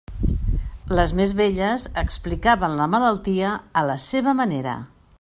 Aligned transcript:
Les 0.99 1.13
més 1.19 1.33
velles 1.41 1.85
explicaven 2.03 2.75
la 2.83 2.91
malaltia 2.97 3.55
a 3.83 3.89
la 3.93 4.03
seua 4.11 4.39
manera. 4.43 4.79